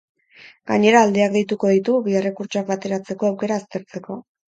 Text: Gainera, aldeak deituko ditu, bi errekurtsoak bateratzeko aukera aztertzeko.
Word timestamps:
Gainera, 0.69 1.01
aldeak 1.07 1.35
deituko 1.35 1.69
ditu, 1.71 1.97
bi 2.07 2.15
errekurtsoak 2.21 2.71
bateratzeko 2.71 3.29
aukera 3.29 3.59
aztertzeko. 3.63 4.19